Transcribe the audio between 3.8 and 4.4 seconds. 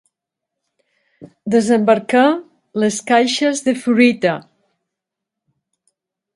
fruita.